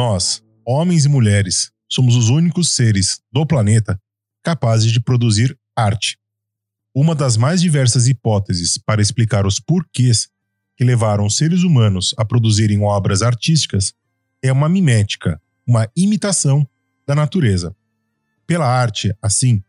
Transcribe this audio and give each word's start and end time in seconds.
Nós, 0.00 0.40
homens 0.64 1.06
e 1.06 1.08
mulheres, 1.08 1.72
somos 1.90 2.14
os 2.14 2.28
únicos 2.28 2.72
seres 2.72 3.20
do 3.32 3.44
planeta 3.44 4.00
capazes 4.44 4.92
de 4.92 5.00
produzir 5.00 5.58
arte. 5.74 6.16
Uma 6.94 7.16
das 7.16 7.36
mais 7.36 7.60
diversas 7.60 8.06
hipóteses 8.06 8.78
para 8.78 9.02
explicar 9.02 9.44
os 9.44 9.58
porquês 9.58 10.28
que 10.76 10.84
levaram 10.84 11.28
seres 11.28 11.64
humanos 11.64 12.14
a 12.16 12.24
produzirem 12.24 12.80
obras 12.80 13.22
artísticas 13.22 13.92
é 14.40 14.52
uma 14.52 14.68
mimética, 14.68 15.42
uma 15.66 15.88
imitação 15.96 16.64
da 17.04 17.16
natureza. 17.16 17.74
Pela 18.46 18.68
arte, 18.68 19.12
assim, 19.20 19.60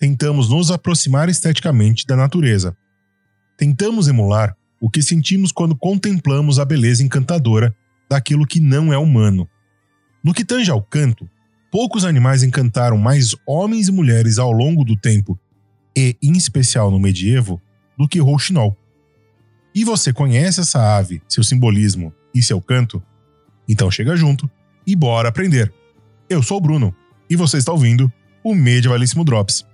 tentamos 0.00 0.48
nos 0.48 0.72
aproximar 0.72 1.28
esteticamente 1.28 2.04
da 2.08 2.16
natureza. 2.16 2.76
Tentamos 3.56 4.08
emular 4.08 4.56
o 4.80 4.90
que 4.90 5.00
sentimos 5.00 5.52
quando 5.52 5.76
contemplamos 5.76 6.58
a 6.58 6.64
beleza 6.64 7.04
encantadora 7.04 7.72
daquilo 8.10 8.44
que 8.44 8.58
não 8.58 8.92
é 8.92 8.98
humano. 8.98 9.48
No 10.26 10.34
que 10.34 10.44
tange 10.44 10.72
ao 10.72 10.82
canto, 10.82 11.30
poucos 11.70 12.04
animais 12.04 12.42
encantaram 12.42 12.98
mais 12.98 13.36
homens 13.46 13.86
e 13.86 13.92
mulheres 13.92 14.40
ao 14.40 14.50
longo 14.50 14.82
do 14.82 14.96
tempo, 14.96 15.38
e 15.96 16.16
em 16.20 16.32
especial 16.32 16.90
no 16.90 16.98
medievo, 16.98 17.62
do 17.96 18.08
que 18.08 18.18
rouxinol. 18.18 18.76
E 19.72 19.84
você 19.84 20.12
conhece 20.12 20.62
essa 20.62 20.96
ave, 20.96 21.22
seu 21.28 21.44
simbolismo 21.44 22.12
e 22.34 22.42
seu 22.42 22.60
canto? 22.60 23.00
Então 23.68 23.88
chega 23.88 24.16
junto 24.16 24.50
e 24.84 24.96
bora 24.96 25.28
aprender. 25.28 25.72
Eu 26.28 26.42
sou 26.42 26.56
o 26.56 26.60
Bruno 26.60 26.92
e 27.30 27.36
você 27.36 27.58
está 27.58 27.70
ouvindo 27.70 28.12
o 28.42 28.52
Medievalíssimo 28.52 29.24
Drops. 29.24 29.64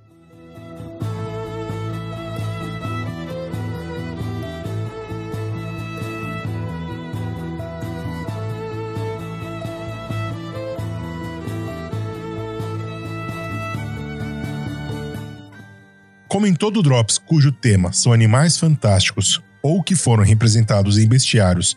Como 16.32 16.46
em 16.46 16.54
todo 16.54 16.82
Drops 16.82 17.18
cujo 17.18 17.52
tema 17.52 17.92
são 17.92 18.10
animais 18.10 18.56
fantásticos 18.56 19.38
ou 19.62 19.82
que 19.82 19.94
foram 19.94 20.24
representados 20.24 20.96
em 20.96 21.06
bestiários 21.06 21.76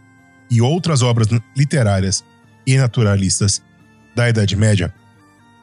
e 0.49 0.61
outras 0.61 1.01
obras 1.01 1.27
literárias 1.57 2.23
e 2.65 2.77
naturalistas 2.77 3.61
da 4.15 4.29
Idade 4.29 4.55
Média, 4.55 4.93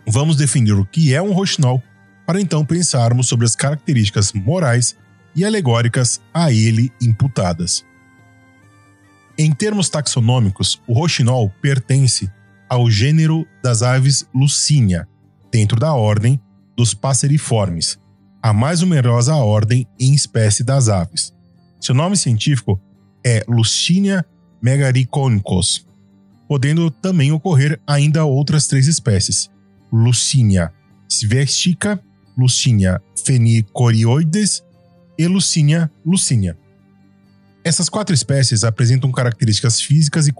vamos 0.07 0.37
definir 0.37 0.75
o 0.75 0.85
que 0.85 1.15
é 1.15 1.23
um 1.23 1.33
roxinol 1.33 1.83
para 2.27 2.39
então 2.39 2.67
pensarmos 2.67 3.29
sobre 3.29 3.47
as 3.47 3.57
características 3.57 4.35
morais 4.35 4.95
e 5.35 5.43
alegóricas 5.43 6.21
a 6.35 6.53
ele 6.53 6.93
imputadas. 7.01 7.87
Em 9.39 9.53
termos 9.53 9.89
taxonômicos, 9.89 10.83
o 10.87 10.93
roxinol 10.93 11.49
pertence 11.63 12.31
ao 12.69 12.91
gênero 12.91 13.49
das 13.63 13.83
aves 13.83 14.29
Lucínia, 14.35 15.09
dentro 15.51 15.81
da 15.81 15.95
ordem 15.95 16.39
dos 16.77 16.93
passeriformes, 16.93 18.02
a 18.43 18.53
mais 18.53 18.81
numerosa 18.81 19.37
ordem 19.37 19.87
em 19.99 20.13
espécie 20.13 20.65
das 20.65 20.89
aves. 20.89 21.33
Seu 21.81 21.95
nome 21.95 22.17
científico 22.17 22.81
é 23.25 23.45
Lucinia 23.49 24.27
megariconicos, 24.61 25.87
podendo 26.49 26.91
também 26.91 27.31
ocorrer 27.31 27.81
ainda 27.87 28.25
outras 28.25 28.67
três 28.67 28.89
espécies: 28.89 29.49
Lucinia 29.93 30.73
svestica, 31.09 32.03
Lucinia 32.37 33.01
fenicorioides 33.25 34.63
e 35.17 35.27
Lucinia 35.29 35.91
lucinia. 36.05 36.59
Essas 37.65 37.89
quatro 37.89 38.13
espécies 38.13 38.65
apresentam 38.65 39.13
características 39.13 39.81
físicas 39.81 40.27
e 40.27 40.33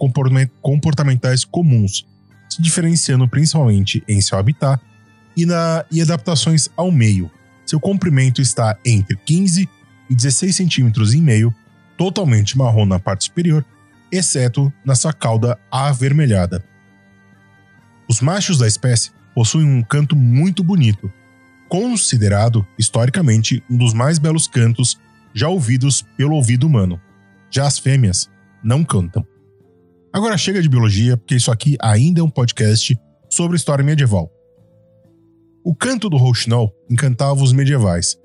comportamentais 0.61 1.45
comuns, 1.45 2.05
se 2.49 2.61
diferenciando 2.61 3.27
principalmente 3.29 4.03
em 4.09 4.19
seu 4.19 4.37
habitat 4.37 4.83
e, 5.37 5.45
na, 5.45 5.85
e 5.89 6.01
adaptações 6.01 6.67
ao 6.75 6.91
meio, 6.91 7.31
seu 7.65 7.79
comprimento 7.79 8.41
está 8.41 8.77
entre 8.85 9.15
15 9.15 9.69
e 10.09 10.15
16 10.15 10.55
centímetros 10.55 11.13
e 11.13 11.21
meio, 11.21 11.53
totalmente 11.97 12.57
marrom 12.57 12.85
na 12.85 12.99
parte 12.99 13.25
superior, 13.25 13.65
exceto 14.11 14.71
na 14.85 14.95
sua 14.95 15.13
cauda 15.13 15.57
avermelhada. 15.71 16.63
Os 18.07 18.21
machos 18.21 18.57
da 18.57 18.67
espécie 18.67 19.11
possuem 19.33 19.65
um 19.65 19.81
canto 19.81 20.15
muito 20.15 20.63
bonito, 20.63 21.11
considerado 21.67 22.65
historicamente 22.77 23.63
um 23.69 23.77
dos 23.77 23.93
mais 23.93 24.19
belos 24.19 24.47
cantos 24.47 24.99
já 25.33 25.47
ouvidos 25.47 26.03
pelo 26.15 26.35
ouvido 26.35 26.67
humano. 26.67 27.01
Já 27.49 27.65
as 27.65 27.79
fêmeas 27.79 28.29
não 28.63 28.83
cantam. 28.83 29.25
Agora 30.11 30.37
chega 30.37 30.61
de 30.61 30.69
biologia, 30.69 31.17
porque 31.17 31.35
isso 31.35 31.51
aqui 31.51 31.75
ainda 31.81 32.21
é 32.21 32.23
um 32.23 32.29
podcast 32.29 32.95
sobre 33.29 33.57
história 33.57 33.83
medieval. 33.83 34.31
O 35.65 35.73
canto 35.73 36.09
do 36.09 36.17
rouxinol 36.17 36.75
encantava 36.89 37.41
os 37.41 37.53
medievais. 37.53 38.17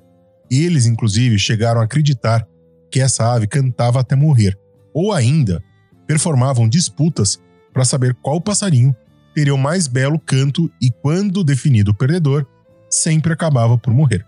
Eles, 0.51 0.87
inclusive, 0.87 1.39
chegaram 1.39 1.81
a 1.81 1.85
acreditar 1.85 2.45
que 2.91 3.01
essa 3.01 3.33
ave 3.33 3.47
cantava 3.47 4.01
até 4.01 4.17
morrer, 4.17 4.59
ou 4.93 5.13
ainda 5.13 5.63
performavam 6.05 6.69
disputas 6.69 7.39
para 7.73 7.85
saber 7.85 8.15
qual 8.23 8.41
passarinho 8.41 8.97
teria 9.35 9.55
o 9.55 9.59
mais 9.59 9.87
belo 9.87 10.19
canto 10.19 10.69
e, 10.83 10.91
quando 10.91 11.45
definido 11.45 11.93
o 11.93 11.95
perdedor, 11.95 12.45
sempre 12.91 13.33
acabava 13.33 13.79
por 13.79 13.93
morrer. 13.93 14.27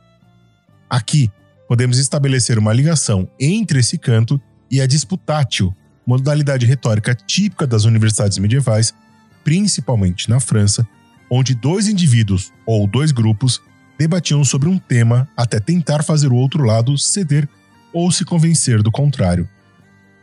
Aqui 0.88 1.28
podemos 1.66 1.98
estabelecer 1.98 2.58
uma 2.58 2.72
ligação 2.72 3.28
entre 3.40 3.80
esse 3.80 3.98
canto 3.98 4.40
e 4.70 4.80
a 4.80 4.86
disputatio, 4.86 5.74
modalidade 6.06 6.64
retórica 6.64 7.12
típica 7.12 7.66
das 7.66 7.84
universidades 7.84 8.38
medievais, 8.38 8.94
principalmente 9.42 10.28
na 10.28 10.38
França, 10.38 10.86
onde 11.30 11.54
dois 11.54 11.86
indivíduos 11.86 12.52
ou 12.66 12.88
dois 12.88 13.12
grupos 13.12 13.62
debatiam 13.96 14.44
sobre 14.44 14.68
um 14.68 14.78
tema 14.78 15.28
até 15.36 15.60
tentar 15.60 16.02
fazer 16.02 16.32
o 16.32 16.36
outro 16.36 16.64
lado 16.64 16.98
ceder 16.98 17.48
ou 17.92 18.10
se 18.10 18.24
convencer 18.24 18.82
do 18.82 18.90
contrário. 18.90 19.48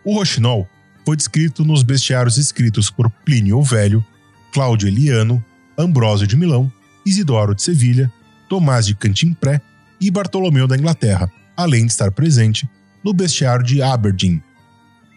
O 0.04 0.16
roxinol 0.16 0.68
foi 1.06 1.16
descrito 1.16 1.64
nos 1.64 1.84
bestiários 1.84 2.38
escritos 2.38 2.90
por 2.90 3.10
Plínio 3.10 3.58
o 3.58 3.64
Velho, 3.64 4.06
Cláudio 4.52 4.88
Eliano, 4.88 5.44
Ambrósio 5.78 6.28
de 6.28 6.36
Milão, 6.36 6.72
Isidoro 7.06 7.56
de 7.56 7.62
Sevilha, 7.62 8.12
Tomás 8.50 8.86
de 8.86 8.96
Cantimpré 8.96 9.62
e 10.02 10.12
Bartolomeu 10.12 10.68
da 10.68 10.76
Inglaterra, 10.76 11.32
além 11.56 11.86
de 11.86 11.92
estar 11.92 12.12
presente 12.12 12.68
no 13.04 13.14
bestiário 13.14 13.64
de 13.64 13.82
Aberdeen. 13.82 14.42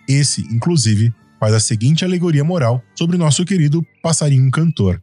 Esse, 0.09 0.43
inclusive, 0.43 1.13
faz 1.39 1.55
a 1.55 1.61
seguinte 1.61 2.05
alegoria 2.05 2.45
moral 2.45 2.85
sobre 2.95 3.17
nosso 3.17 3.45
querido 3.45 3.85
passarinho 4.03 4.51
cantor 4.51 5.03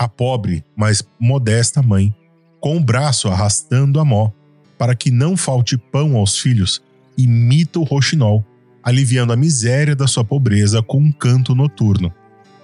a 0.00 0.08
pobre, 0.08 0.64
mas 0.74 1.06
modesta 1.20 1.82
mãe, 1.82 2.14
com 2.58 2.78
o 2.78 2.80
braço 2.82 3.28
arrastando 3.28 4.00
a 4.00 4.04
mó, 4.04 4.30
para 4.78 4.94
que 4.94 5.10
não 5.10 5.36
falte 5.36 5.76
pão 5.76 6.16
aos 6.16 6.38
filhos, 6.38 6.82
imita 7.18 7.78
o 7.78 7.82
roxinol, 7.82 8.42
aliviando 8.82 9.30
a 9.30 9.36
miséria 9.36 9.94
da 9.94 10.06
sua 10.06 10.24
pobreza 10.24 10.82
com 10.82 10.96
um 10.96 11.12
canto 11.12 11.54
noturno. 11.54 12.10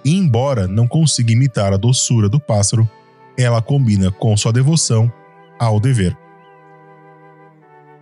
E 0.03 0.15
embora 0.15 0.67
não 0.67 0.87
consiga 0.87 1.31
imitar 1.31 1.71
a 1.73 1.77
doçura 1.77 2.27
do 2.27 2.39
pássaro, 2.39 2.89
ela 3.37 3.61
combina 3.61 4.09
com 4.09 4.35
sua 4.35 4.51
devoção 4.51 5.13
ao 5.59 5.79
dever. 5.79 6.17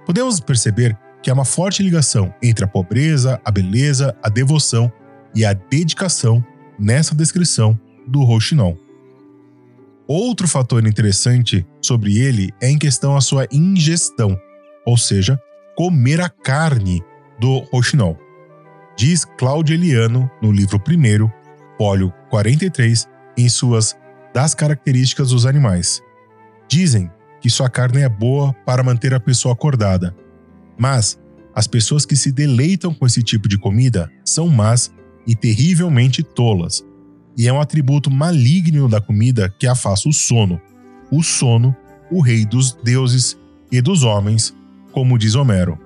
Podemos 0.06 0.40
perceber 0.40 0.98
que 1.22 1.30
há 1.30 1.34
uma 1.34 1.44
forte 1.44 1.84
ligação 1.84 2.34
entre 2.42 2.64
a 2.64 2.70
pobreza, 2.70 3.42
a 3.44 3.52
beleza, 3.52 4.16
a 4.24 4.30
devoção 4.30 4.90
e 5.36 5.44
a 5.44 5.52
dedicação 5.52 6.42
nessa 6.80 7.14
descrição 7.14 7.78
do 8.08 8.24
roxinol. 8.24 8.85
Outro 10.08 10.48
fator 10.48 10.86
interessante 10.86 11.66
sobre 11.82 12.20
ele 12.20 12.52
é 12.62 12.70
em 12.70 12.78
questão 12.78 13.18
a 13.18 13.22
sua 13.22 13.48
ingestão, 13.52 14.38
ou 14.86 14.98
seja, 14.98 15.40
comer 15.76 16.22
a 16.22 16.30
carne 16.30 17.04
do 17.40 17.60
roxinol. 17.72 18.18
Diz 18.96 19.26
Cláudio 19.26 19.74
Eliano 19.74 20.30
no 20.42 20.52
livro 20.52 20.80
1, 20.80 21.30
óleo 21.84 22.14
43, 22.30 23.08
em 23.36 23.50
suas 23.50 23.98
Das 24.34 24.54
Características 24.54 25.32
dos 25.32 25.46
Animais. 25.46 26.02
Dizem 26.70 27.10
que 27.42 27.50
sua 27.50 27.70
carne 27.70 28.02
é 28.02 28.10
boa 28.10 28.54
para 28.66 28.84
manter 28.84 29.14
a 29.14 29.20
pessoa 29.20 29.54
acordada, 29.54 30.16
mas 30.78 31.20
as 31.54 31.68
pessoas 31.68 32.06
que 32.06 32.16
se 32.16 32.32
deleitam 32.32 32.94
com 32.94 33.08
esse 33.08 33.24
tipo 33.24 33.48
de 33.48 33.58
comida 33.58 34.12
são 34.24 34.48
más 34.50 34.94
e 35.26 35.36
terrivelmente 35.36 36.22
tolas, 36.22 36.86
e 37.38 37.48
é 37.48 37.54
um 37.54 37.60
atributo 37.60 38.10
maligno 38.10 38.88
da 38.88 39.02
comida 39.02 39.54
que 39.60 39.68
afasta 39.68 40.08
o 40.08 40.14
sono. 40.14 40.60
O 41.12 41.22
sono, 41.22 41.76
o 42.12 42.22
rei 42.22 42.46
dos 42.46 42.74
deuses 42.84 43.38
e 43.72 43.82
dos 43.82 44.04
homens, 44.04 44.54
como 44.92 45.18
diz 45.18 45.36
Homero. 45.36 45.78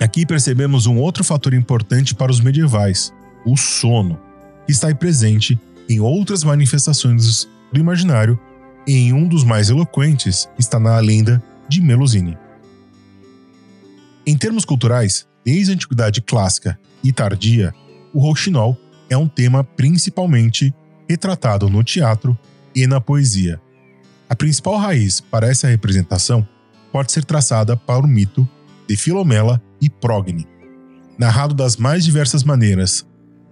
Aqui 0.00 0.24
percebemos 0.24 0.86
um 0.86 0.98
outro 0.98 1.24
fator 1.24 1.54
importante 1.54 2.14
para 2.14 2.30
os 2.30 2.40
medievais, 2.40 3.12
o 3.44 3.56
sono, 3.56 4.18
que 4.66 4.72
está 4.72 4.94
presente 4.94 5.58
em 5.88 5.98
outras 6.00 6.44
manifestações 6.44 7.48
do 7.72 7.80
imaginário 7.80 8.38
e 8.86 8.92
em 8.92 9.12
um 9.12 9.26
dos 9.26 9.42
mais 9.42 9.70
eloquentes 9.70 10.48
está 10.58 10.78
na 10.78 10.98
lenda 10.98 11.42
de 11.68 11.80
Melusine. 11.80 12.36
Em 14.26 14.36
termos 14.36 14.64
culturais, 14.64 15.26
desde 15.44 15.72
a 15.72 15.74
antiguidade 15.74 16.20
clássica 16.20 16.78
e 17.02 17.12
tardia, 17.12 17.74
o 18.12 18.20
rouxinol 18.20 18.78
é 19.10 19.16
um 19.16 19.28
tema 19.28 19.64
principalmente 19.64 20.74
retratado 21.08 21.68
no 21.68 21.82
teatro 21.82 22.38
e 22.74 22.86
na 22.86 23.00
poesia. 23.00 23.60
A 24.28 24.36
principal 24.36 24.76
raiz 24.76 25.20
para 25.20 25.48
essa 25.48 25.68
representação 25.68 26.46
pode 26.92 27.12
ser 27.12 27.24
traçada 27.24 27.76
para 27.76 28.04
o 28.04 28.06
mito 28.06 28.48
de 28.86 28.96
Filomela 28.96 29.62
e 29.80 29.88
Progne, 29.88 30.46
narrado 31.18 31.54
das 31.54 31.76
mais 31.76 32.04
diversas 32.04 32.44
maneiras. 32.44 33.06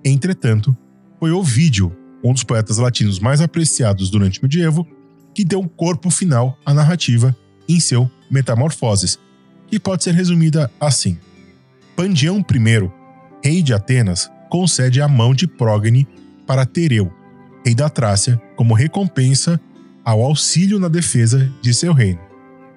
Entretanto, 0.04 0.76
foi 1.18 1.30
Ovídio, 1.30 1.96
um 2.22 2.32
dos 2.32 2.44
poetas 2.44 2.78
latinos 2.78 3.18
mais 3.18 3.40
apreciados 3.40 4.10
durante 4.10 4.38
o 4.38 4.42
medievo, 4.42 4.86
que 5.34 5.44
deu 5.44 5.60
um 5.60 5.68
corpo 5.68 6.10
final 6.10 6.58
à 6.64 6.72
narrativa 6.72 7.36
em 7.68 7.80
seu 7.80 8.10
Metamorfoses, 8.30 9.18
que 9.68 9.78
pode 9.78 10.04
ser 10.04 10.14
resumida 10.14 10.70
assim: 10.80 11.18
Pandião 11.94 12.38
I, 12.38 12.90
rei 13.42 13.62
de 13.62 13.72
Atenas, 13.72 14.30
concede 14.48 15.00
a 15.00 15.08
mão 15.08 15.34
de 15.34 15.46
Progne 15.46 16.06
para 16.46 16.66
Tereu, 16.66 17.12
rei 17.64 17.74
da 17.74 17.88
Trácia, 17.88 18.40
como 18.56 18.74
recompensa 18.74 19.60
ao 20.04 20.22
auxílio 20.22 20.78
na 20.78 20.88
defesa 20.88 21.52
de 21.60 21.74
seu 21.74 21.92
reino. 21.92 22.20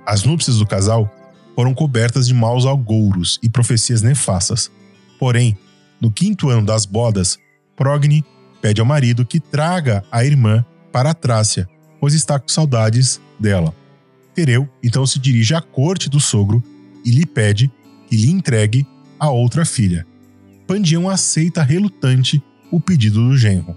As 0.05 0.23
núpcias 0.23 0.57
do 0.57 0.65
casal 0.65 1.11
foram 1.55 1.73
cobertas 1.73 2.27
de 2.27 2.33
maus 2.33 2.65
augouros 2.65 3.39
e 3.43 3.49
profecias 3.49 4.01
nefastas. 4.01 4.71
Porém, 5.19 5.57
no 6.01 6.09
quinto 6.09 6.49
ano 6.49 6.65
das 6.65 6.85
bodas, 6.85 7.37
Progni 7.75 8.25
pede 8.61 8.81
ao 8.81 8.87
marido 8.87 9.25
que 9.25 9.39
traga 9.39 10.03
a 10.11 10.25
irmã 10.25 10.65
para 10.91 11.11
a 11.11 11.13
Trácia, 11.13 11.69
pois 11.99 12.13
está 12.13 12.39
com 12.39 12.47
saudades 12.47 13.21
dela. 13.39 13.75
Tereu 14.33 14.67
então 14.81 15.05
se 15.05 15.19
dirige 15.19 15.53
à 15.53 15.61
corte 15.61 16.09
do 16.09 16.19
sogro 16.19 16.63
e 17.05 17.11
lhe 17.11 17.25
pede 17.25 17.71
que 18.07 18.15
lhe 18.15 18.31
entregue 18.31 18.87
a 19.19 19.29
outra 19.29 19.65
filha. 19.65 20.07
Pandião 20.69 21.09
aceita 21.09 21.63
relutante 21.63 22.43
o 22.71 22.79
pedido 22.79 23.27
do 23.27 23.35
genro. 23.35 23.75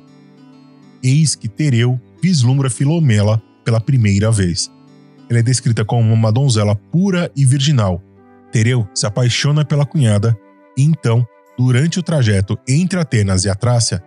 Eis 1.03 1.35
que 1.35 1.49
Tereu 1.49 1.99
vislumbra 2.23 2.69
Filomela 2.69 3.43
pela 3.65 3.81
primeira 3.81 4.31
vez. 4.31 4.71
Ela 5.31 5.39
é 5.39 5.43
descrita 5.43 5.87
como 5.87 6.12
uma 6.12 6.31
donzela 6.31 6.77
pura 6.77 7.33
e 7.35 7.47
virginal. 7.47 8.03
Tereu 8.53 8.87
se 8.94 9.06
apaixona 9.06 9.65
pela 9.65 9.87
cunhada 9.87 10.37
e 10.77 10.83
então, 10.83 11.27
durante 11.56 11.99
o 11.99 12.03
trajeto 12.03 12.59
entre 12.69 13.00
Atenas 13.00 13.47
e 13.47 13.49
a 13.49 13.55
Trácia, 13.55 14.05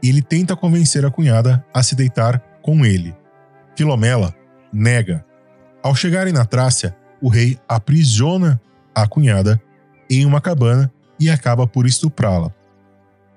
ele 0.00 0.22
tenta 0.22 0.54
convencer 0.54 1.04
a 1.04 1.10
cunhada 1.10 1.66
a 1.74 1.82
se 1.82 1.96
deitar 1.96 2.38
com 2.62 2.86
ele. 2.86 3.16
Filomela 3.74 4.32
nega. 4.72 5.26
Ao 5.82 5.92
chegarem 5.92 6.32
na 6.32 6.44
Trácia, 6.44 6.96
o 7.20 7.28
rei 7.28 7.58
aprisiona 7.68 8.60
a 8.94 9.08
cunhada 9.08 9.60
em 10.08 10.24
uma 10.24 10.40
cabana 10.40 10.88
e 11.18 11.30
acaba 11.30 11.66
por 11.66 11.86
estuprá-la. 11.86 12.52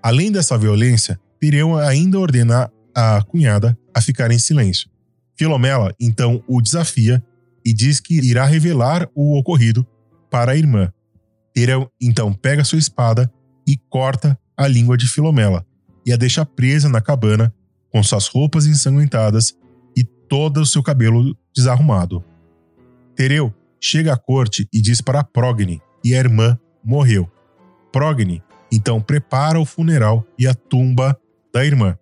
Além 0.02 0.32
dessa 0.32 0.58
violência, 0.58 1.20
Pireu 1.40 1.78
ainda 1.78 2.20
ordena 2.20 2.72
a 2.94 3.22
cunhada 3.24 3.78
a 3.94 4.02
ficar 4.02 4.32
em 4.32 4.40
silêncio. 4.40 4.90
Filomela 5.36 5.94
então 6.00 6.44
o 6.48 6.62
desafia 6.62 7.24
e 7.66 7.74
diz 7.74 8.00
que 8.00 8.16
irá 8.20 8.46
revelar 8.46 9.10
o 9.16 9.38
ocorrido 9.38 9.86
para 10.30 10.52
a 10.52 10.58
irmã. 10.58 10.92
Pireu 11.54 11.92
então 12.00 12.34
pega 12.34 12.64
sua 12.64 12.80
espada 12.80 13.32
e 13.68 13.78
corta 13.90 14.38
a 14.56 14.68
língua 14.68 14.98
de 14.98 15.08
Filomela 15.08 15.66
e 16.06 16.14
a 16.14 16.16
deixa 16.16 16.46
presa 16.46 16.90
na 16.90 17.02
cabana 17.02 17.54
com 17.92 18.02
suas 18.02 18.28
roupas 18.28 18.66
ensanguentadas 18.66 19.56
e 19.96 20.04
todo 20.04 20.62
o 20.62 20.66
seu 20.66 20.82
cabelo 20.82 21.36
desarrumado. 21.54 22.24
Tereu 23.16 23.54
chega 23.80 24.14
à 24.14 24.18
corte 24.18 24.68
e 24.72 24.82
diz 24.82 25.02
para 25.02 25.24
Progne 25.24 25.82
e 26.04 26.14
a 26.16 26.20
irmã 26.20 26.58
morreu. 26.84 27.30
Progne 27.92 28.44
então 28.72 29.02
prepara 29.02 29.60
o 29.60 29.66
funeral 29.66 30.26
e 30.40 30.48
a 30.48 30.54
tumba 30.54 31.20
da 31.54 31.66
irmã. 31.66 31.98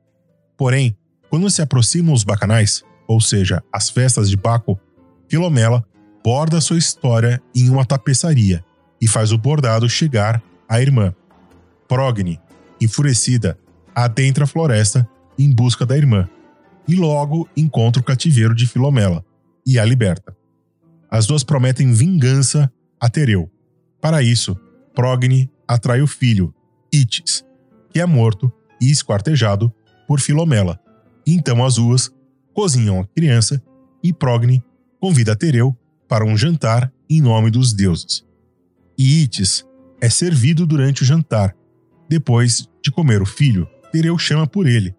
Porém, 0.55 0.95
quando 1.29 1.49
se 1.49 1.61
aproximam 1.61 2.13
os 2.13 2.23
bacanais, 2.23 2.83
ou 3.07 3.19
seja, 3.19 3.63
as 3.73 3.89
festas 3.89 4.29
de 4.29 4.37
Baco, 4.37 4.79
Filomela 5.27 5.83
borda 6.23 6.61
sua 6.61 6.77
história 6.77 7.41
em 7.55 7.69
uma 7.69 7.85
tapeçaria 7.85 8.63
e 9.01 9.07
faz 9.07 9.31
o 9.31 9.37
bordado 9.37 9.89
chegar 9.89 10.41
à 10.67 10.81
irmã. 10.81 11.13
Progne, 11.87 12.39
enfurecida, 12.79 13.57
adentra 13.95 14.43
a 14.43 14.47
floresta 14.47 15.07
em 15.37 15.51
busca 15.51 15.85
da 15.85 15.97
irmã 15.97 16.29
e 16.87 16.95
logo 16.95 17.47
encontra 17.55 18.01
o 18.01 18.05
cativeiro 18.05 18.53
de 18.53 18.67
Filomela 18.67 19.23
e 19.65 19.79
a 19.79 19.85
liberta. 19.85 20.35
As 21.09 21.25
duas 21.25 21.43
prometem 21.43 21.91
vingança 21.93 22.71
a 22.99 23.09
Tereu. 23.09 23.49
Para 24.01 24.21
isso, 24.21 24.55
Progne 24.93 25.49
atrai 25.69 26.01
o 26.01 26.07
filho, 26.07 26.51
Itis, 26.91 27.45
que 27.91 27.99
é 27.99 28.05
morto 28.07 28.51
e 28.81 28.89
esquartejado 28.89 29.71
por 30.07 30.19
Filomela. 30.19 30.79
Então 31.27 31.63
as 31.63 31.75
duas 31.75 32.11
cozinham 32.55 32.99
a 32.99 33.05
criança 33.05 33.61
e 34.03 34.11
Progne 34.11 34.63
convida 34.99 35.35
Tereu 35.35 35.77
para 36.07 36.25
um 36.25 36.35
jantar 36.35 36.91
em 37.07 37.21
nome 37.21 37.51
dos 37.51 37.71
deuses. 37.71 38.25
E 38.97 39.21
Itis 39.21 39.63
é 40.01 40.09
servido 40.09 40.65
durante 40.65 41.03
o 41.03 41.05
jantar. 41.05 41.55
Depois 42.09 42.67
de 42.83 42.89
comer 42.89 43.21
o 43.21 43.25
filho, 43.25 43.67
Tereu 43.91 44.17
chama 44.17 44.47
por 44.47 44.65
ele. 44.65 44.95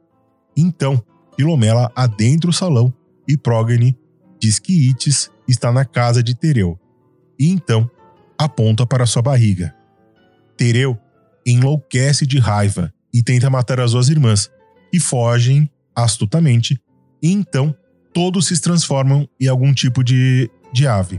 Então, 0.56 1.02
Filomela 1.34 1.90
adentra 1.96 2.48
o 2.48 2.52
salão 2.52 2.94
e 3.26 3.36
Progne 3.36 3.98
diz 4.40 4.60
que 4.60 4.88
Itis 4.88 5.30
está 5.48 5.72
na 5.72 5.84
casa 5.84 6.22
de 6.22 6.36
Tereu. 6.36 6.78
E 7.36 7.48
então 7.50 7.90
aponta 8.38 8.86
para 8.86 9.04
sua 9.06 9.22
barriga. 9.22 9.74
Tereu 10.60 10.98
enlouquece 11.46 12.26
de 12.26 12.38
raiva 12.38 12.92
e 13.14 13.22
tenta 13.22 13.48
matar 13.48 13.80
as 13.80 13.92
duas 13.92 14.10
irmãs, 14.10 14.50
que 14.92 15.00
fogem 15.00 15.70
astutamente, 15.96 16.78
e 17.22 17.32
então 17.32 17.74
todos 18.12 18.48
se 18.48 18.60
transformam 18.60 19.26
em 19.40 19.46
algum 19.46 19.72
tipo 19.72 20.04
de, 20.04 20.50
de 20.70 20.86
ave. 20.86 21.18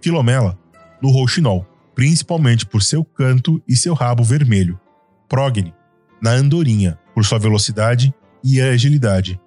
Filomela, 0.00 0.56
no 1.02 1.10
rouxinol, 1.10 1.66
principalmente 1.92 2.64
por 2.64 2.80
seu 2.80 3.04
canto 3.04 3.60
e 3.66 3.74
seu 3.74 3.94
rabo 3.94 4.22
vermelho. 4.22 4.78
Progne, 5.28 5.74
na 6.22 6.30
andorinha, 6.30 6.96
por 7.16 7.24
sua 7.24 7.40
velocidade 7.40 8.14
e 8.44 8.60
agilidade. 8.60 9.40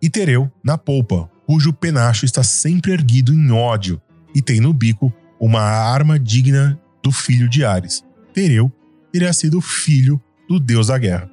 E 0.00 0.08
Tereu, 0.08 0.50
na 0.64 0.78
polpa, 0.78 1.30
cujo 1.46 1.74
penacho 1.74 2.24
está 2.24 2.42
sempre 2.42 2.92
erguido 2.92 3.34
em 3.34 3.52
ódio 3.52 4.00
e 4.34 4.40
tem 4.40 4.60
no 4.60 4.72
bico 4.72 5.12
uma 5.38 5.60
arma 5.60 6.18
digna 6.18 6.80
do 7.02 7.12
filho 7.12 7.50
de 7.50 7.66
Ares. 7.66 8.02
Tereu 8.32 8.72
teria 9.12 9.32
sido 9.32 9.60
filho 9.60 10.20
do 10.48 10.58
deus 10.58 10.88
da 10.88 10.98
guerra. 10.98 11.30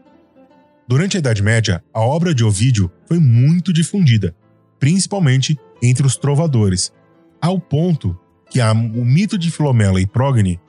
Durante 0.87 1.17
a 1.17 1.19
Idade 1.19 1.41
Média, 1.41 1.83
a 1.93 2.01
obra 2.01 2.33
de 2.33 2.43
Ovídio 2.43 2.91
foi 3.07 3.19
muito 3.19 3.73
difundida, 3.73 4.35
principalmente 4.79 5.57
entre 5.81 6.05
os 6.05 6.15
trovadores, 6.15 6.93
ao 7.41 7.59
ponto 7.59 8.17
que 8.49 8.61
o 8.61 9.05
mito 9.05 9.37
de 9.37 9.49
Filomela 9.49 9.99
e 9.99 10.05
Progne 10.05 10.59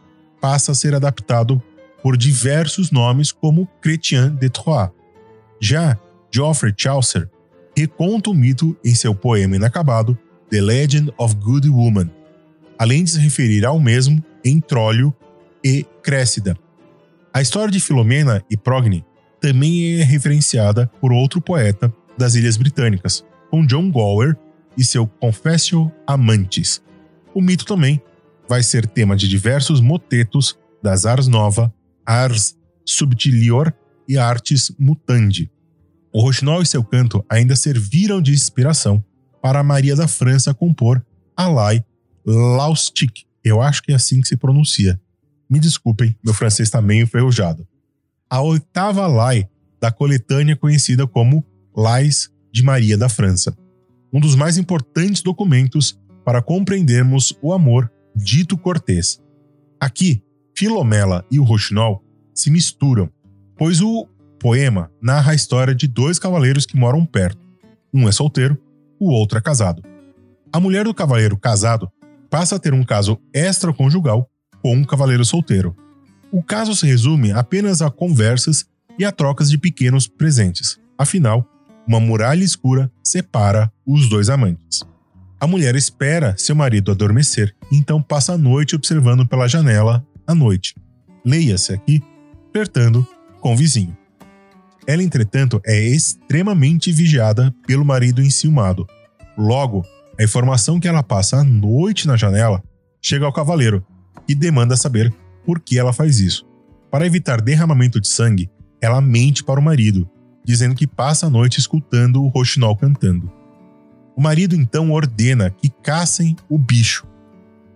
passa 0.41 0.73
a 0.73 0.75
ser 0.75 0.95
adaptado 0.95 1.63
por 2.03 2.17
diversos 2.17 2.91
nomes 2.91 3.31
como 3.31 3.69
Chrétien 3.81 4.31
de 4.31 4.49
Troyes. 4.49 4.91
Já 5.61 5.99
Geoffrey 6.33 6.73
Chaucer 6.77 7.29
reconta 7.77 8.31
o 8.31 8.35
mito 8.35 8.77
em 8.85 8.95
seu 8.95 9.15
poema 9.15 9.57
inacabado 9.57 10.19
The 10.51 10.61
Legend 10.61 11.13
of 11.19 11.35
Good 11.37 11.69
Woman, 11.69 12.11
além 12.79 13.05
de 13.05 13.11
se 13.11 13.19
referir 13.19 13.65
ao 13.65 13.79
mesmo 13.79 14.25
em 14.45 14.61
Trólio 14.61 15.15
e 15.65 15.85
Crécida, 16.03 16.57
a 17.37 17.43
história 17.43 17.71
de 17.71 17.81
Filomena 17.81 18.43
e 18.49 18.57
Progne 18.57 19.05
também 19.39 20.01
é 20.01 20.03
referenciada 20.03 20.87
por 21.03 21.13
outro 21.13 21.39
poeta 21.39 21.93
das 22.17 22.35
Ilhas 22.35 22.57
Britânicas, 22.57 23.23
com 23.51 23.67
John 23.67 23.91
Gower 23.91 24.35
e 24.75 24.83
seu 24.83 25.07
Confessio 25.07 25.93
Amantis. 26.07 26.83
O 27.35 27.43
mito 27.43 27.67
também 27.67 28.01
vai 28.49 28.63
ser 28.63 28.87
tema 28.87 29.15
de 29.15 29.29
diversos 29.29 29.83
motetos 29.83 30.59
das 30.83 31.05
Ars 31.05 31.29
Nova, 31.29 31.71
Ars 32.07 32.57
Subtilior 32.87 33.71
e 34.09 34.17
Artes 34.17 34.75
Mutandi. 34.79 35.51
O 36.15 36.23
Rochinol 36.23 36.63
e 36.63 36.67
seu 36.67 36.83
canto 36.83 37.23
ainda 37.29 37.55
serviram 37.55 38.23
de 38.23 38.33
inspiração 38.33 39.05
para 39.43 39.63
Maria 39.63 39.95
da 39.95 40.09
França 40.09 40.55
compor 40.55 41.05
Alai 41.37 41.85
Laustic, 42.25 43.27
eu 43.45 43.61
acho 43.61 43.83
que 43.83 43.93
é 43.93 43.95
assim 43.95 44.23
que 44.23 44.29
se 44.29 44.39
pronuncia, 44.39 44.99
me 45.49 45.61
desculpem, 45.61 46.17
meu 46.25 46.35
francês 46.35 46.69
está 46.69 46.83
meio 46.83 47.05
enferrujado. 47.05 47.67
A 48.29 48.41
oitava 48.41 49.07
lei 49.07 49.49
da 49.81 49.91
coletânea 49.91 50.57
conhecida 50.57 51.07
como 51.07 51.45
Lais 51.77 52.31
de 52.53 52.63
Maria 52.63 52.97
da 52.97 53.09
França. 53.09 53.57
Um 54.13 54.19
dos 54.19 54.35
mais 54.35 54.57
importantes 54.59 55.23
documentos 55.23 56.01
para 56.25 56.43
compreendermos 56.43 57.37
o 57.41 57.53
amor 57.53 57.91
dito 58.15 58.57
cortês. 58.57 59.21
Aqui, 59.81 60.23
Filomela 60.57 61.25
e 61.31 61.39
o 61.39 61.45
Rochinol 61.45 62.03
se 62.35 62.51
misturam, 62.51 63.11
pois 63.57 63.81
o 63.81 64.09
poema 64.41 64.91
narra 65.01 65.33
a 65.33 65.35
história 65.35 65.75
de 65.75 65.87
dois 65.87 66.19
cavaleiros 66.19 66.67
que 66.67 66.77
moram 66.77 67.05
perto. 67.05 67.41
Um 67.93 68.09
é 68.09 68.13
solteiro, 68.13 68.59
o 68.99 69.11
outro 69.11 69.39
é 69.39 69.41
casado. 69.41 69.83
A 70.53 70.59
mulher 70.59 70.85
do 70.85 70.95
cavaleiro 70.95 71.37
casado 71.37 71.91
passa 72.31 72.57
a 72.57 72.59
ter 72.59 72.73
um 72.73 72.83
caso 72.83 73.21
extraconjugal 73.33 74.29
com 74.67 74.75
um 74.75 74.85
cavaleiro 74.85 75.25
solteiro. 75.25 75.77
O 76.33 76.43
caso 76.43 76.75
se 76.75 76.85
resume 76.85 77.31
apenas 77.31 77.81
a 77.81 77.89
conversas 77.89 78.67
e 78.99 79.05
a 79.05 79.13
trocas 79.13 79.49
de 79.49 79.57
pequenos 79.57 80.09
presentes. 80.09 80.77
Afinal, 80.99 81.49
uma 81.87 82.01
muralha 82.01 82.43
escura 82.43 82.91
separa 83.01 83.71
os 83.87 84.09
dois 84.09 84.29
amantes. 84.29 84.83
A 85.39 85.47
mulher 85.47 85.77
espera 85.77 86.35
seu 86.37 86.57
marido 86.57 86.91
adormecer, 86.91 87.55
então 87.71 88.03
passa 88.03 88.33
a 88.33 88.39
noite 88.39 88.75
observando 88.75 89.25
pela 89.25 89.47
janela 89.47 90.05
à 90.27 90.35
noite. 90.35 90.75
Leia-se 91.25 91.73
aqui, 91.73 92.03
flertando 92.53 93.07
com 93.41 93.55
o 93.55 93.57
vizinho. 93.57 93.97
Ela, 94.85 95.05
entretanto, 95.05 95.61
é 95.65 95.79
extremamente 95.79 96.91
vigiada 96.91 97.55
pelo 97.69 97.85
marido 97.85 98.21
enciumado. 98.21 98.85
Logo, 99.39 99.87
a 100.19 100.25
informação 100.25 100.81
que 100.81 100.89
ela 100.89 101.05
passa 101.05 101.37
a 101.37 101.45
noite 101.45 102.09
na 102.09 102.17
janela 102.17 102.61
chega 103.01 103.25
ao 103.25 103.33
cavaleiro, 103.33 103.87
e 104.29 104.35
demanda 104.35 104.77
saber 104.77 105.15
por 105.45 105.61
que 105.61 105.79
ela 105.79 105.93
faz 105.93 106.21
isso. 106.21 106.47
Para 106.91 107.07
evitar 107.07 107.41
derramamento 107.41 108.01
de 108.01 108.09
sangue, 108.09 108.51
ela 108.81 109.01
mente 109.01 109.43
para 109.45 109.61
o 109.61 109.63
marido, 109.63 110.09
dizendo 110.45 110.75
que 110.75 110.87
passa 110.87 111.27
a 111.27 111.31
noite 111.31 111.59
escutando 111.59 112.23
o 112.23 112.29
roxinol 112.29 112.77
cantando. 112.77 113.31
O 114.17 114.23
marido 114.23 114.55
então 114.55 114.91
ordena 114.91 115.51
que 115.51 115.69
caçem 115.69 116.37
o 116.49 116.57
bicho. 116.57 117.07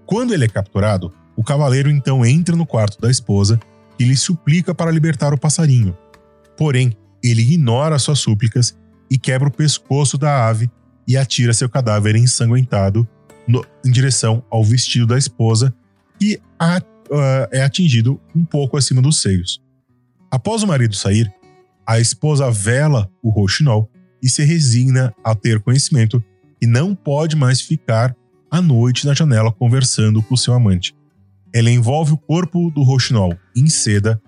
Quando 0.07 0.33
ele 0.33 0.45
é 0.45 0.49
capturado, 0.49 1.13
o 1.37 1.45
cavaleiro 1.45 1.91
então 1.91 2.25
entra 2.25 2.57
no 2.57 2.67
quarto 2.67 3.01
da 3.01 3.11
esposa 3.11 3.61
e 3.99 4.05
lhe 4.05 4.17
suplica 4.17 4.75
para 4.75 4.91
libertar 4.91 5.35
o 5.35 5.39
passarinho. 5.39 5.97
Porém, 6.57 6.97
ele 7.23 7.43
ignora 7.43 7.99
suas 7.99 8.19
súplicas 8.19 8.77
e 9.11 9.19
quebra 9.19 9.49
o 9.49 9.53
pescoço 9.53 10.17
da 10.17 10.49
ave 10.49 10.71
e 11.07 11.17
atira 11.17 11.53
seu 11.53 11.69
cadáver 11.69 12.17
ensanguentado 12.17 13.07
no, 13.47 13.65
em 13.85 13.91
direção 13.91 14.45
ao 14.51 14.65
vestido 14.65 15.07
da 15.07 15.19
esposa, 15.19 15.75
que 16.21 16.39
a, 16.59 16.79
uh, 16.79 17.49
é 17.51 17.63
atingido 17.63 18.21
um 18.37 18.45
pouco 18.45 18.77
acima 18.77 19.01
dos 19.01 19.23
seios. 19.23 19.61
Após 20.31 20.63
o 20.63 20.67
marido 20.67 20.95
sair, 20.95 21.33
a 21.87 21.99
esposa 21.99 22.51
vela 22.51 23.11
o 23.23 23.31
roxinol 23.31 23.91
e 24.23 24.29
se 24.29 24.45
resigna 24.45 25.15
a 25.25 25.35
ter 25.35 25.61
conhecimento 25.61 26.23
que 26.61 26.67
não 26.67 26.95
pode 26.95 27.35
mais 27.35 27.61
ficar 27.61 28.15
à 28.51 28.61
noite 28.61 29.07
na 29.07 29.15
janela 29.15 29.51
conversando 29.51 30.23
com 30.23 30.37
seu 30.37 30.53
amante. 30.53 30.95
Ela 31.53 31.71
envolve 31.71 32.13
o 32.13 32.19
corpo 32.19 32.71
do 32.71 32.83
roxinol 32.83 33.35
em 33.57 33.67
seda, 33.69 34.21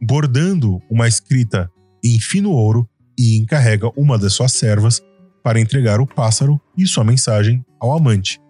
bordando 0.00 0.80
uma 0.90 1.06
escrita 1.06 1.70
em 2.02 2.18
fino 2.18 2.50
ouro 2.50 2.88
e 3.18 3.36
encarrega 3.36 3.90
uma 3.96 4.18
das 4.18 4.32
suas 4.32 4.52
servas 4.52 5.02
para 5.42 5.60
entregar 5.60 6.00
o 6.00 6.06
pássaro 6.06 6.60
e 6.76 6.86
sua 6.86 7.04
mensagem 7.04 7.64
ao 7.78 7.92
amante, 7.92 8.40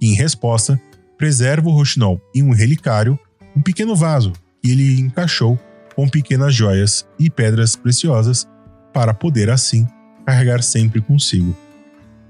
em 0.00 0.14
resposta, 0.14 0.80
preserva 1.16 1.68
o 1.68 1.72
roxinol 1.72 2.20
em 2.34 2.42
um 2.42 2.52
relicário, 2.52 3.18
um 3.56 3.62
pequeno 3.62 3.94
vaso 3.94 4.32
que 4.62 4.70
ele 4.70 5.00
encaixou 5.00 5.58
com 5.94 6.08
pequenas 6.08 6.54
joias 6.54 7.06
e 7.18 7.30
pedras 7.30 7.76
preciosas 7.76 8.48
para 8.92 9.14
poder, 9.14 9.50
assim, 9.50 9.86
carregar 10.24 10.62
sempre 10.62 11.00
consigo. 11.00 11.56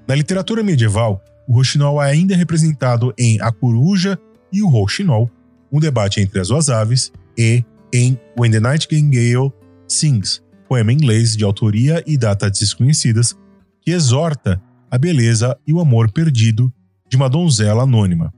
Na 0.06 0.14
literatura 0.14 0.62
medieval, 0.62 1.22
o 1.46 1.54
roxinol 1.54 2.02
é 2.02 2.10
ainda 2.10 2.36
representado 2.36 3.14
em 3.18 3.40
A 3.40 3.50
Coruja 3.52 4.18
e 4.52 4.62
o 4.62 4.68
Rouxinol, 4.68 5.30
um 5.72 5.80
debate 5.80 6.20
entre 6.20 6.40
as 6.40 6.48
duas 6.48 6.70
aves, 6.70 7.12
e 7.36 7.64
em 7.92 8.18
When 8.38 8.50
the 8.50 8.60
Nightingale 8.60 9.52
Sings, 9.88 10.42
poema 10.68 10.92
inglês 10.92 11.36
de 11.36 11.44
autoria 11.44 12.02
e 12.06 12.16
datas 12.16 12.58
desconhecidas, 12.58 13.36
que 13.80 13.90
exorta 13.90 14.60
a 14.90 14.96
beleza 14.96 15.56
e 15.66 15.72
o 15.72 15.80
amor 15.80 16.10
perdido 16.10 16.72
de 17.08 17.16
uma 17.16 17.28
donzela 17.28 17.82
anônima. 17.82 18.32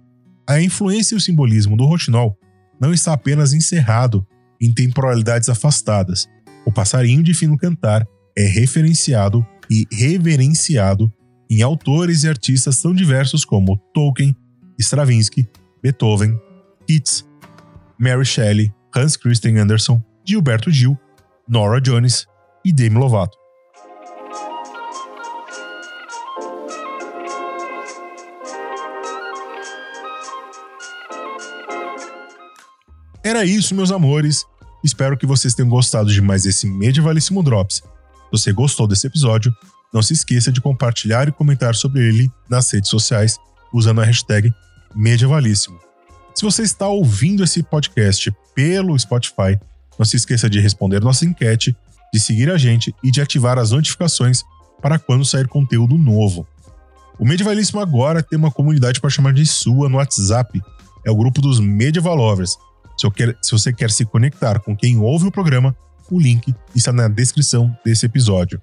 A 0.48 0.60
influência 0.60 1.14
e 1.14 1.18
o 1.18 1.20
simbolismo 1.20 1.76
do 1.76 1.84
roxinol 1.84 2.38
não 2.80 2.92
está 2.92 3.12
apenas 3.12 3.52
encerrado 3.52 4.26
em 4.60 4.72
temporalidades 4.72 5.48
afastadas. 5.48 6.28
O 6.64 6.72
passarinho 6.72 7.22
de 7.22 7.34
fino 7.34 7.56
cantar 7.56 8.06
é 8.36 8.46
referenciado 8.46 9.44
e 9.70 9.86
reverenciado 9.90 11.12
em 11.50 11.62
autores 11.62 12.22
e 12.22 12.28
artistas 12.28 12.80
tão 12.80 12.94
diversos 12.94 13.44
como 13.44 13.76
Tolkien, 13.92 14.36
Stravinsky, 14.78 15.48
Beethoven, 15.82 16.38
Keats, 16.86 17.26
Mary 17.98 18.24
Shelley, 18.24 18.72
Hans 18.94 19.16
Christian 19.16 19.60
Andersen, 19.60 20.02
Gilberto 20.24 20.70
Gil, 20.70 20.98
Nora 21.48 21.80
Jones 21.80 22.26
e 22.64 22.72
Demi 22.72 22.98
Lovato. 22.98 23.45
Era 33.36 33.44
isso, 33.44 33.74
meus 33.74 33.92
amores. 33.92 34.46
Espero 34.82 35.14
que 35.14 35.26
vocês 35.26 35.52
tenham 35.52 35.68
gostado 35.68 36.10
de 36.10 36.22
mais 36.22 36.46
esse 36.46 36.66
Medievalíssimo 36.66 37.42
Drops. 37.42 37.76
Se 37.76 37.82
você 38.32 38.50
gostou 38.50 38.86
desse 38.86 39.06
episódio, 39.06 39.54
não 39.92 40.00
se 40.00 40.14
esqueça 40.14 40.50
de 40.50 40.58
compartilhar 40.58 41.28
e 41.28 41.32
comentar 41.32 41.74
sobre 41.74 42.00
ele 42.00 42.30
nas 42.48 42.72
redes 42.72 42.88
sociais 42.88 43.38
usando 43.74 44.00
a 44.00 44.04
hashtag 44.04 44.50
Medievalíssimo. 44.94 45.78
Se 46.34 46.46
você 46.46 46.62
está 46.62 46.88
ouvindo 46.88 47.44
esse 47.44 47.62
podcast 47.62 48.34
pelo 48.54 48.98
Spotify, 48.98 49.60
não 49.98 50.06
se 50.06 50.16
esqueça 50.16 50.48
de 50.48 50.58
responder 50.58 51.02
nossa 51.02 51.26
enquete, 51.26 51.76
de 52.14 52.18
seguir 52.18 52.50
a 52.50 52.56
gente 52.56 52.94
e 53.04 53.10
de 53.10 53.20
ativar 53.20 53.58
as 53.58 53.70
notificações 53.70 54.42
para 54.80 54.98
quando 54.98 55.26
sair 55.26 55.46
conteúdo 55.46 55.98
novo. 55.98 56.48
O 57.18 57.26
Medievalíssimo 57.26 57.80
agora 57.80 58.22
tem 58.22 58.38
uma 58.38 58.50
comunidade 58.50 58.98
para 58.98 59.10
chamar 59.10 59.34
de 59.34 59.44
sua 59.44 59.90
no 59.90 59.98
WhatsApp. 59.98 60.58
É 61.04 61.10
o 61.10 61.16
grupo 61.16 61.42
dos 61.42 61.60
Medieval 61.60 62.16
Lovers 62.16 62.56
se, 62.96 63.10
quer, 63.10 63.36
se 63.42 63.52
você 63.52 63.72
quer 63.72 63.90
se 63.90 64.04
conectar 64.04 64.60
com 64.60 64.76
quem 64.76 64.98
ouve 64.98 65.26
o 65.26 65.32
programa, 65.32 65.76
o 66.10 66.18
link 66.18 66.54
está 66.74 66.92
na 66.92 67.08
descrição 67.08 67.76
desse 67.84 68.06
episódio. 68.06 68.60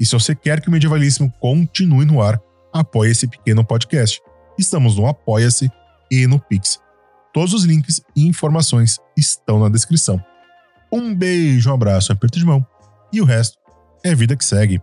E 0.00 0.06
se 0.06 0.12
você 0.12 0.34
quer 0.34 0.60
que 0.60 0.68
o 0.68 0.70
medievalismo 0.70 1.32
continue 1.40 2.04
no 2.04 2.22
ar, 2.22 2.40
apoie 2.72 3.10
esse 3.10 3.26
pequeno 3.26 3.64
podcast. 3.64 4.20
Estamos 4.58 4.96
no 4.96 5.06
Apoia-se 5.06 5.70
e 6.10 6.26
no 6.26 6.38
Pix. 6.38 6.80
Todos 7.32 7.52
os 7.52 7.64
links 7.64 8.00
e 8.16 8.26
informações 8.26 8.98
estão 9.16 9.58
na 9.60 9.68
descrição. 9.68 10.22
Um 10.90 11.14
beijo, 11.14 11.70
um 11.70 11.74
abraço, 11.74 12.12
um 12.12 12.14
aperto 12.14 12.38
de 12.38 12.44
mão 12.44 12.66
e 13.12 13.20
o 13.20 13.24
resto 13.24 13.58
é 14.04 14.14
vida 14.14 14.36
que 14.36 14.44
segue. 14.44 14.80